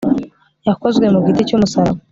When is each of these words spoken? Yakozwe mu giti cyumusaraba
Yakozwe 0.67 1.05
mu 1.13 1.19
giti 1.25 1.47
cyumusaraba 1.47 1.99